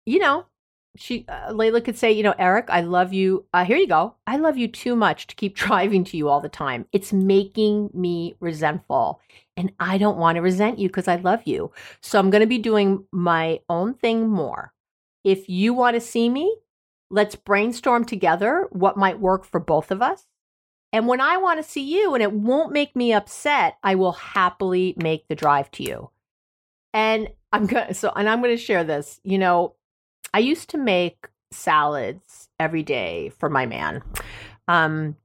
[0.05, 0.45] you know,
[0.95, 3.45] she uh, Layla could say, you know, Eric, I love you.
[3.53, 4.15] Uh, here you go.
[4.27, 6.85] I love you too much to keep driving to you all the time.
[6.91, 9.21] It's making me resentful,
[9.55, 11.71] and I don't want to resent you because I love you.
[12.01, 14.73] So I'm going to be doing my own thing more.
[15.23, 16.55] If you want to see me,
[17.09, 20.25] let's brainstorm together what might work for both of us.
[20.91, 24.13] And when I want to see you and it won't make me upset, I will
[24.13, 26.09] happily make the drive to you.
[26.93, 29.19] And I'm going to, so, and I'm going to share this.
[29.23, 29.75] You know,
[30.33, 34.03] I used to make salads every day for my man.
[34.67, 35.15] Um,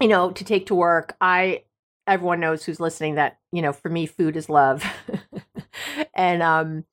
[0.00, 1.16] you know, to take to work.
[1.20, 1.64] I
[2.06, 4.84] everyone knows who's listening that, you know, for me food is love.
[6.14, 6.84] and um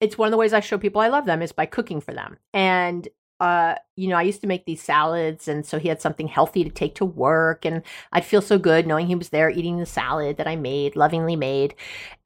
[0.00, 2.12] it's one of the ways I show people I love them is by cooking for
[2.12, 2.38] them.
[2.52, 3.08] And
[3.40, 6.62] uh, you know, I used to make these salads, and so he had something healthy
[6.64, 7.82] to take to work, and
[8.12, 11.36] I'd feel so good knowing he was there eating the salad that I made, lovingly
[11.36, 11.74] made.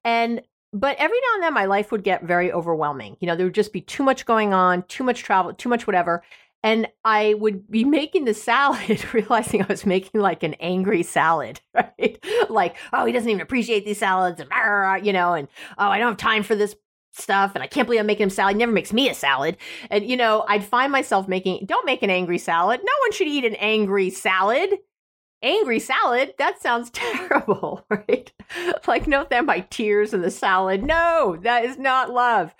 [0.04, 3.16] And but every now and then my life would get very overwhelming.
[3.20, 5.86] You know, there would just be too much going on, too much travel, too much
[5.86, 6.22] whatever.
[6.62, 11.60] And I would be making the salad, realizing I was making like an angry salad,
[11.74, 12.22] right?
[12.48, 16.08] like, oh, he doesn't even appreciate these salads, and you know, and oh, I don't
[16.08, 16.74] have time for this
[17.12, 18.54] stuff, and I can't believe I'm making him salad.
[18.54, 19.56] He never makes me a salad,
[19.90, 21.66] and you know, I'd find myself making.
[21.66, 22.80] Don't make an angry salad.
[22.82, 24.70] No one should eat an angry salad
[25.42, 26.34] angry salad?
[26.38, 28.30] That sounds terrible right?
[28.86, 30.82] Like no thank my tears in the salad.
[30.82, 32.54] No that is not love.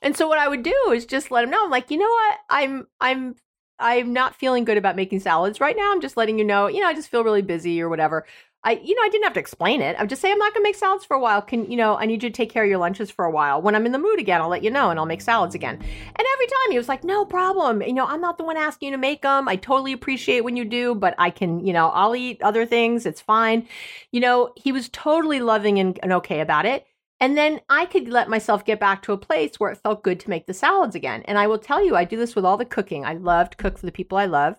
[0.00, 1.64] And so what i would do is just let him know.
[1.64, 2.38] I'm like you know what?
[2.50, 3.36] I'm i'm
[3.78, 5.92] i'm not feeling good about making salads right now.
[5.92, 8.26] I'm just letting you know you know i just feel really busy or whatever
[8.64, 9.96] I, you know, I didn't have to explain it.
[9.96, 11.42] I would just say, I'm not going to make salads for a while.
[11.42, 13.60] Can, you know, I need you to take care of your lunches for a while.
[13.60, 15.74] When I'm in the mood again, I'll let you know and I'll make salads again.
[15.74, 17.82] And every time he was like, no problem.
[17.82, 19.48] You know, I'm not the one asking you to make them.
[19.48, 23.04] I totally appreciate when you do, but I can, you know, I'll eat other things.
[23.04, 23.66] It's fine.
[24.12, 26.86] You know, he was totally loving and, and okay about it.
[27.18, 30.18] And then I could let myself get back to a place where it felt good
[30.20, 31.22] to make the salads again.
[31.26, 33.04] And I will tell you, I do this with all the cooking.
[33.04, 34.56] I love to cook for the people I love.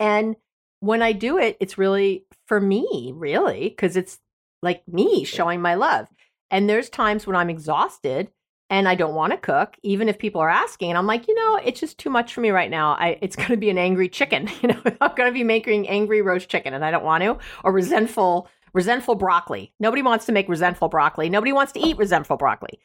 [0.00, 0.36] And
[0.80, 4.18] when I do it, it's really for me, really, because it's
[4.62, 6.08] like me showing my love.
[6.50, 8.30] And there's times when I'm exhausted
[8.70, 10.90] and I don't want to cook, even if people are asking.
[10.90, 12.92] And I'm like, you know, it's just too much for me right now.
[12.92, 14.48] I, it's going to be an angry chicken.
[14.62, 17.38] You know, I'm going to be making angry roast chicken and I don't want to,
[17.64, 19.72] or resentful resentful broccoli.
[19.80, 21.28] Nobody wants to make resentful broccoli.
[21.28, 22.78] Nobody wants to eat resentful broccoli.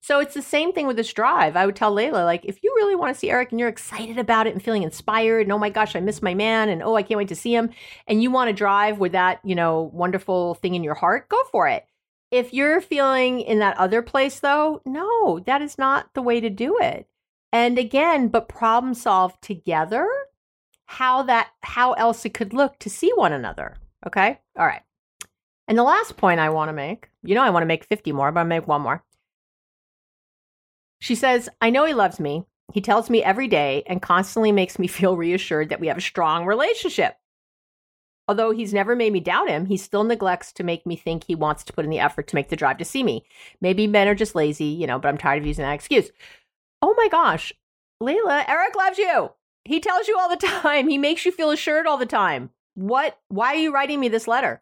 [0.00, 1.56] So it's the same thing with this drive.
[1.56, 4.18] I would tell Layla, like, if you really want to see Eric and you're excited
[4.18, 6.96] about it and feeling inspired, and oh my gosh, I miss my man, and oh,
[6.96, 7.70] I can't wait to see him,
[8.06, 11.42] and you want to drive with that, you know, wonderful thing in your heart, go
[11.50, 11.86] for it.
[12.30, 16.50] If you're feeling in that other place, though, no, that is not the way to
[16.50, 17.08] do it.
[17.52, 20.08] And again, but problem solve together
[20.86, 23.76] how that how else it could look to see one another.
[24.06, 24.38] Okay?
[24.58, 24.82] All right.
[25.68, 28.12] And the last point I want to make, you know, I want to make 50
[28.12, 29.04] more, but I'll make one more.
[31.00, 32.44] She says, I know he loves me.
[32.72, 36.02] He tells me every day and constantly makes me feel reassured that we have a
[36.02, 37.16] strong relationship.
[38.28, 41.36] Although he's never made me doubt him, he still neglects to make me think he
[41.36, 43.24] wants to put in the effort to make the drive to see me.
[43.60, 46.10] Maybe men are just lazy, you know, but I'm tired of using that excuse.
[46.82, 47.52] Oh my gosh,
[48.02, 49.30] Layla, Eric loves you.
[49.64, 50.88] He tells you all the time.
[50.88, 52.50] He makes you feel assured all the time.
[52.74, 53.18] What?
[53.28, 54.60] Why are you writing me this letter?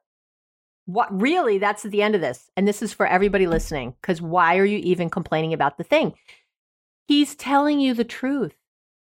[0.86, 2.50] What really, that's at the end of this.
[2.56, 6.14] And this is for everybody listening, because why are you even complaining about the thing?
[7.08, 8.54] He's telling you the truth.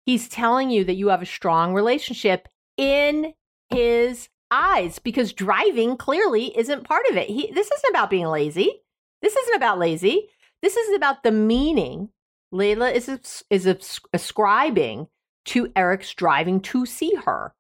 [0.06, 3.34] He's telling you that you have a strong relationship in
[3.70, 7.30] his eyes because driving clearly isn't part of it.
[7.30, 8.82] He, this isn't about being lazy.
[9.22, 10.28] This isn't about lazy.
[10.62, 12.10] This is about the meaning
[12.54, 15.08] Layla is, is ascribing
[15.46, 17.54] to Eric's driving to see her.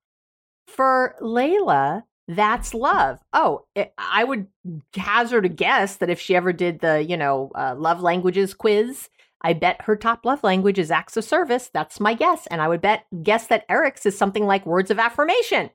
[0.67, 2.03] For Layla,
[2.35, 3.19] that's love.
[3.33, 4.47] Oh, it, I would
[4.95, 9.09] hazard a guess that if she ever did the, you know, uh, love languages quiz,
[9.41, 11.69] I bet her top love language is acts of service.
[11.73, 12.47] That's my guess.
[12.47, 15.71] And I would bet guess that Eric's is something like words of affirmation.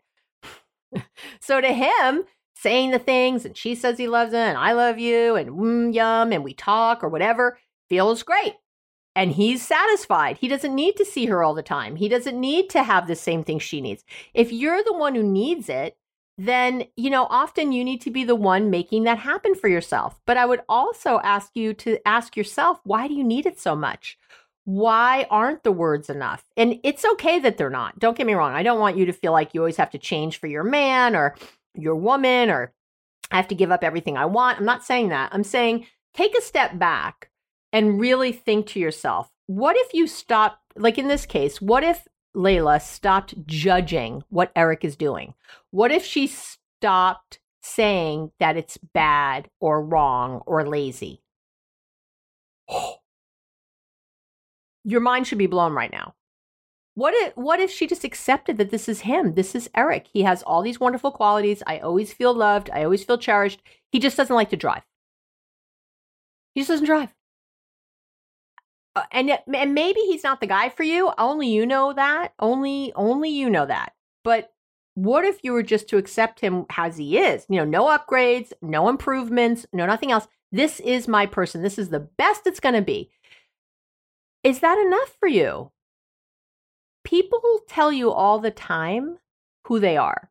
[1.41, 4.99] so to him, saying the things and she says he loves it and I love
[4.99, 8.55] you and mm, yum and we talk or whatever feels great.
[9.15, 10.39] And he's satisfied.
[10.39, 11.97] He doesn't need to see her all the time.
[11.97, 14.05] He doesn't need to have the same thing she needs.
[14.35, 15.97] If you're the one who needs it,
[16.39, 20.21] then, you know, often you need to be the one making that happen for yourself.
[20.27, 23.75] But I would also ask you to ask yourself, why do you need it so
[23.75, 24.19] much?
[24.65, 26.45] Why aren't the words enough?
[26.57, 27.99] And it's okay that they're not.
[27.99, 28.53] Don't get me wrong.
[28.53, 31.17] I don't want you to feel like you always have to change for your man
[31.17, 31.37] or
[31.75, 32.73] your woman or
[33.31, 34.59] I have to give up everything I want.
[34.59, 35.31] I'm not saying that.
[35.33, 37.31] I'm saying take a step back
[37.73, 42.07] and really think to yourself, what if you stop, like in this case, what if
[42.37, 45.35] Layla stopped judging what Eric is doing?
[45.71, 51.23] What if she stopped saying that it's bad or wrong or lazy?
[54.85, 56.15] Your mind should be blown right now.
[56.95, 59.35] What if, what if she just accepted that this is him?
[59.35, 60.07] This is Eric.
[60.13, 61.63] He has all these wonderful qualities.
[61.67, 62.71] I always feel loved.
[62.73, 63.61] I always feel cherished.
[63.91, 64.83] He just doesn't like to drive.
[66.55, 67.15] He just doesn't drive.
[68.97, 71.13] Uh, and and maybe he's not the guy for you.
[71.19, 72.33] Only you know that.
[72.39, 73.93] Only only you know that.
[74.25, 74.53] But
[74.95, 77.45] what if you were just to accept him as he is?
[77.51, 80.27] You know, no upgrades, no improvements, no nothing else.
[80.51, 81.63] This is my person.
[81.63, 83.11] This is the best it's going to be.
[84.43, 85.73] Is that enough for you?
[87.05, 89.19] People tell you all the time
[89.65, 90.31] who they are.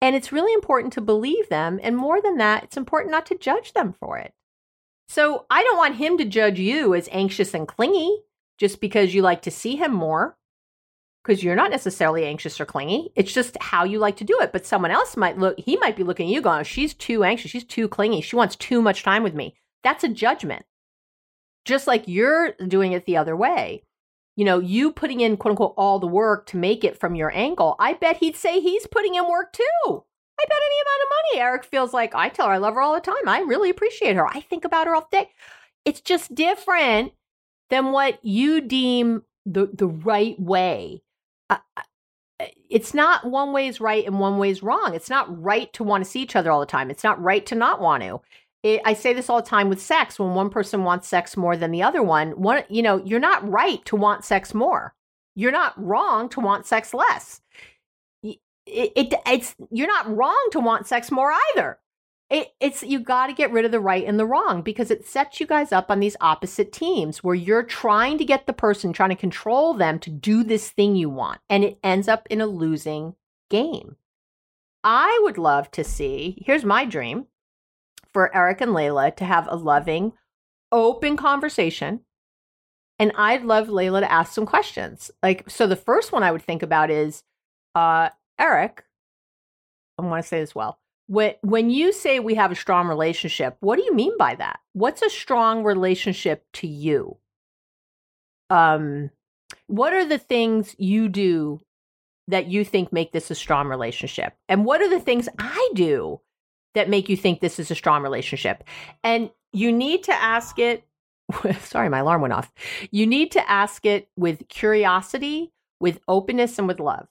[0.00, 1.80] And it's really important to believe them.
[1.82, 4.34] And more than that, it's important not to judge them for it.
[5.08, 8.22] So I don't want him to judge you as anxious and clingy
[8.58, 10.36] just because you like to see him more,
[11.22, 13.12] because you're not necessarily anxious or clingy.
[13.14, 14.52] It's just how you like to do it.
[14.52, 17.50] But someone else might look, he might be looking at you going, she's too anxious.
[17.50, 18.20] She's too clingy.
[18.20, 19.54] She wants too much time with me.
[19.82, 20.64] That's a judgment.
[21.64, 23.82] Just like you're doing it the other way.
[24.36, 27.34] You know, you putting in quote unquote all the work to make it from your
[27.34, 27.76] angle.
[27.78, 30.04] I bet he'd say he's putting in work too.
[30.38, 32.80] I bet any amount of money Eric feels like I tell her I love her
[32.80, 33.28] all the time.
[33.28, 34.26] I really appreciate her.
[34.26, 35.30] I think about her all day.
[35.84, 37.12] It's just different
[37.70, 41.02] than what you deem the the right way.
[41.48, 41.82] Uh, uh
[42.68, 44.94] it's not one way is right and one way is wrong.
[44.94, 46.90] It's not right to want to see each other all the time.
[46.90, 48.20] It's not right to not want to.
[48.62, 50.18] It, I say this all the time with sex.
[50.18, 53.48] When one person wants sex more than the other one, one you know, you're not
[53.48, 54.94] right to want sex more.
[55.34, 57.40] You're not wrong to want sex less
[58.66, 61.78] it, it it's you're not wrong to want sex more either.
[62.28, 65.06] It, it's you got to get rid of the right and the wrong because it
[65.06, 68.92] sets you guys up on these opposite teams where you're trying to get the person
[68.92, 72.40] trying to control them to do this thing you want and it ends up in
[72.40, 73.14] a losing
[73.48, 73.94] game.
[74.82, 77.26] I would love to see, here's my dream
[78.12, 80.12] for Eric and Layla to have a loving,
[80.72, 82.00] open conversation.
[82.98, 85.10] And I'd love Layla to ask some questions.
[85.22, 87.22] Like, so the first one I would think about is,
[87.74, 88.08] uh,
[88.38, 88.84] Eric,
[89.98, 90.78] I want to say this well.
[91.08, 94.58] When, when you say we have a strong relationship, what do you mean by that?
[94.72, 97.16] What's a strong relationship to you?
[98.50, 99.10] Um,
[99.66, 101.60] what are the things you do
[102.28, 104.34] that you think make this a strong relationship?
[104.48, 106.20] And what are the things I do
[106.74, 108.64] that make you think this is a strong relationship?
[109.04, 110.84] And you need to ask it.
[111.60, 112.52] Sorry, my alarm went off.
[112.90, 117.06] You need to ask it with curiosity, with openness, and with love.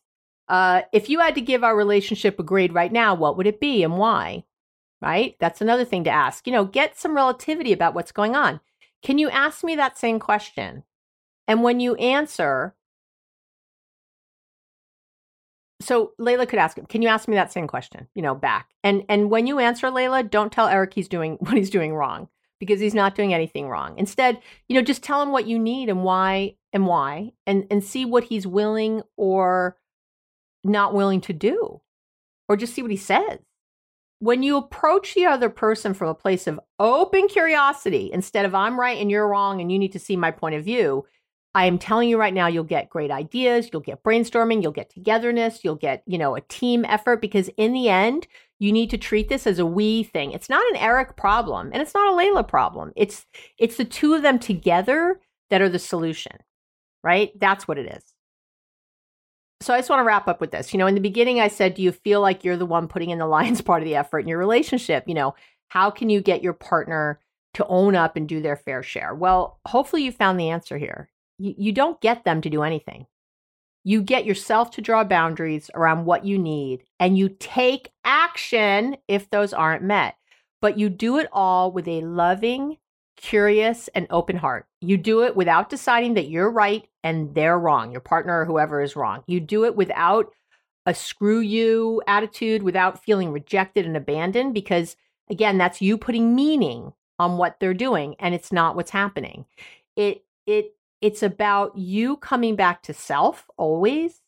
[0.48, 3.60] Uh, if you had to give our relationship a grade right now, what would it
[3.60, 4.43] be and why?
[5.02, 5.36] Right?
[5.39, 6.46] That's another thing to ask.
[6.46, 8.60] You know, get some relativity about what's going on.
[9.04, 10.84] Can you ask me that same question?
[11.48, 12.76] And when you answer,
[15.80, 18.70] so Layla could ask him, can you ask me that same question, you know, back?
[18.84, 22.30] And and when you answer Layla, don't tell Eric he's doing what he's doing wrong
[22.60, 23.98] because he's not doing anything wrong.
[23.98, 27.84] Instead, you know, just tell him what you need and why and why and and
[27.84, 29.78] see what he's willing or
[30.66, 31.82] not willing to do
[32.47, 33.39] or just see what he says.
[34.20, 38.80] When you approach the other person from a place of open curiosity instead of I'm
[38.80, 41.05] right and you're wrong and you need to see my point of view,
[41.53, 44.89] I am telling you right now, you'll get great ideas, you'll get brainstorming, you'll get
[44.89, 48.28] togetherness, you'll get, you know, a team effort because in the end,
[48.59, 50.32] you need to treat this as a we thing.
[50.32, 52.91] It's not an Eric problem and it's not a Layla problem.
[52.95, 53.26] It's
[53.57, 56.38] it's the two of them together that are the solution.
[57.03, 57.32] Right?
[57.39, 58.14] That's what it is.
[59.62, 60.74] So I just want to wrap up with this.
[60.74, 63.10] You know, in the beginning I said, do you feel like you're the one putting
[63.10, 65.06] in the lion's part of the effort in your relationship?
[65.08, 65.36] You know,
[65.70, 67.20] how can you get your partner
[67.56, 69.16] to own up and do their fair share?
[69.16, 73.06] Well, hopefully you found the answer here you, you don't get them to do anything.
[73.84, 79.30] You get yourself to draw boundaries around what you need and you take action if
[79.30, 80.16] those aren't met.
[80.62, 82.78] But you do it all with a loving,
[83.18, 84.68] curious, and open heart.
[84.82, 88.82] You do it without deciding that you're right and they're wrong, your partner or whoever
[88.82, 89.24] is wrong.
[89.28, 90.32] You do it without
[90.86, 94.95] a screw you attitude, without feeling rejected and abandoned, because
[95.30, 99.45] again, that's you putting meaning on what they're doing and it's not what's happening.
[99.95, 104.22] It it it's about you coming back to self always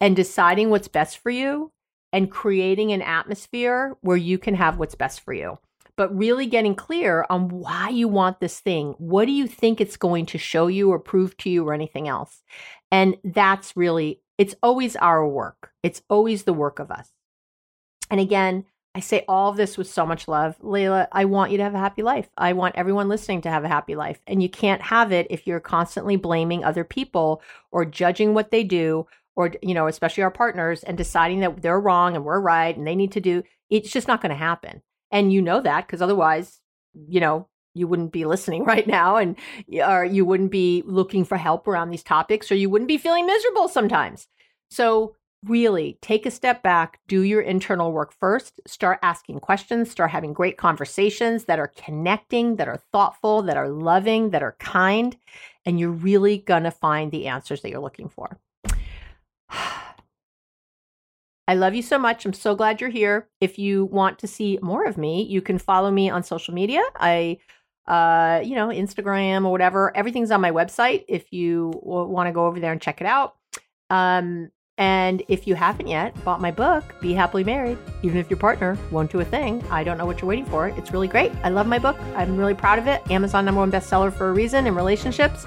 [0.00, 1.72] and deciding what's best for you
[2.12, 5.58] and creating an atmosphere where you can have what's best for you.
[5.96, 8.94] But really getting clear on why you want this thing.
[8.98, 12.08] What do you think it's going to show you or prove to you or anything
[12.08, 12.42] else?
[12.90, 15.70] And that's really, it's always our work.
[15.82, 17.10] It's always the work of us.
[18.10, 18.64] And again,
[18.96, 20.56] I say all of this with so much love.
[20.60, 22.28] Layla, I want you to have a happy life.
[22.38, 24.20] I want everyone listening to have a happy life.
[24.26, 27.42] And you can't have it if you're constantly blaming other people
[27.72, 31.80] or judging what they do or you know, especially our partners and deciding that they're
[31.80, 34.82] wrong and we're right and they need to do it's just not going to happen.
[35.14, 36.60] And you know that because otherwise,
[36.92, 39.36] you know, you wouldn't be listening right now and
[39.86, 43.24] or you wouldn't be looking for help around these topics or you wouldn't be feeling
[43.24, 44.26] miserable sometimes.
[44.70, 45.14] So
[45.46, 50.32] really take a step back, do your internal work first, start asking questions, start having
[50.32, 55.16] great conversations that are connecting, that are thoughtful, that are loving, that are kind,
[55.64, 58.40] and you're really going to find the answers that you're looking for.
[61.46, 62.24] I love you so much.
[62.24, 63.28] I'm so glad you're here.
[63.40, 66.82] If you want to see more of me, you can follow me on social media.
[66.96, 67.38] I
[67.86, 69.94] uh, you know, Instagram or whatever.
[69.96, 73.36] Everything's on my website if you want to go over there and check it out.
[73.90, 78.38] Um, and if you haven't yet bought my book, Be Happily Married, even if your
[78.38, 80.68] partner won't do a thing, I don't know what you're waiting for.
[80.68, 81.30] It's really great.
[81.44, 81.96] I love my book.
[82.16, 83.08] I'm really proud of it.
[83.08, 85.46] Amazon number one bestseller for a reason in relationships.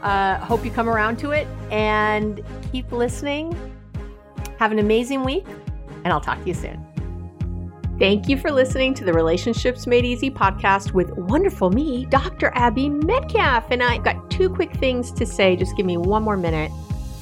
[0.00, 3.54] Uh, hope you come around to it and keep listening.
[4.62, 5.44] Have an amazing week,
[6.04, 6.86] and I'll talk to you soon.
[7.98, 12.52] Thank you for listening to the Relationships Made Easy podcast with wonderful me, Dr.
[12.54, 13.64] Abby Medcalf.
[13.72, 15.56] And I've got two quick things to say.
[15.56, 16.70] Just give me one more minute.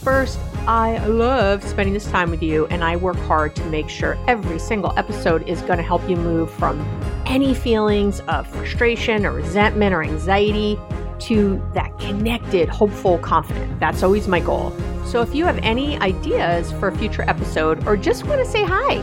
[0.03, 4.19] First, I love spending this time with you, and I work hard to make sure
[4.29, 6.79] every single episode is going to help you move from
[7.25, 10.79] any feelings of frustration or resentment or anxiety
[11.23, 13.79] to that connected, hopeful, confident.
[13.81, 14.73] That's always my goal.
[15.05, 18.65] So if you have any ideas for a future episode or just want to say
[18.65, 18.97] hi,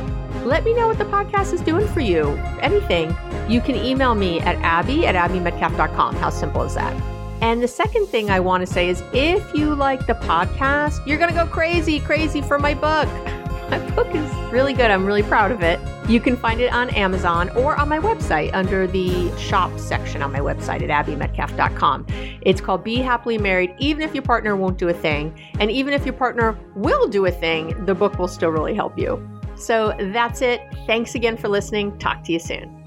[0.46, 2.30] let me know what the podcast is doing for you.
[2.62, 3.16] Anything,
[3.50, 6.16] you can email me at abby at abbymedcalf.com.
[6.16, 6.94] How simple is that?
[7.42, 11.18] And the second thing I want to say is if you like the podcast, you're
[11.18, 13.08] going to go crazy, crazy for my book.
[13.70, 14.92] my book is really good.
[14.92, 15.80] I'm really proud of it.
[16.10, 20.32] You can find it on Amazon or on my website under the shop section on
[20.32, 22.06] my website at abbymedcalf.com.
[22.42, 25.38] It's called Be Happily Married, even if your partner won't do a thing.
[25.60, 28.98] And even if your partner will do a thing, the book will still really help
[28.98, 29.28] you.
[29.56, 30.62] So that's it.
[30.86, 31.98] Thanks again for listening.
[31.98, 32.87] Talk to you soon.